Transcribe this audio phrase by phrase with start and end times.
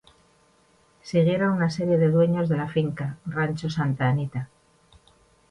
[1.03, 4.49] Siguieron una serie de dueños de la finca, "Rancho Santa Anita".